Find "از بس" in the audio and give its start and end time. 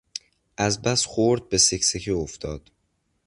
0.57-1.05